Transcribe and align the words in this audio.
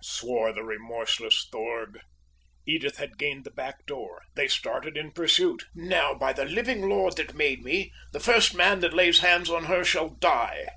swore 0.00 0.54
the 0.54 0.62
remorseless 0.64 1.46
Thorg. 1.52 2.00
Edith 2.66 2.96
had 2.96 3.18
gained 3.18 3.44
the 3.44 3.50
back 3.50 3.84
door. 3.84 4.22
They 4.36 4.48
started 4.48 4.96
in 4.96 5.12
pursuit. 5.12 5.66
"Now, 5.74 6.14
by 6.14 6.32
the 6.32 6.46
living 6.46 6.88
Lord 6.88 7.18
that 7.18 7.34
made 7.34 7.62
me, 7.62 7.92
the 8.10 8.18
first 8.18 8.54
man 8.54 8.80
that 8.80 8.94
lays 8.94 9.18
hands 9.18 9.50
on 9.50 9.64
her 9.64 9.84
shall 9.84 10.08
die!" 10.08 10.68